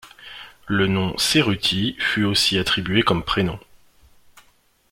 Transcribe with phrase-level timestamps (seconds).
[0.65, 3.59] Le nom Cerutti fut aussi attribué comme prénom.